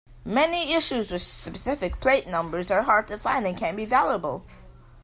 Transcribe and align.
Many 0.25 0.73
issues 0.73 1.11
with 1.11 1.21
specific 1.21 1.99
plate 1.99 2.25
numbers 2.25 2.71
are 2.71 2.81
hard 2.81 3.07
to 3.09 3.19
find 3.19 3.45
and 3.45 3.55
can 3.55 3.75
be 3.75 3.85
valuable. 3.85 4.43